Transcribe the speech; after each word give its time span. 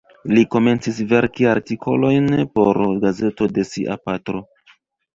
Li 0.35 0.45
komencis 0.53 1.01
verki 1.11 1.47
artikolojn 1.51 2.33
por 2.57 2.83
gazeto 3.07 3.53
de 3.55 3.71
sia 3.75 4.03
patro. 4.09 4.47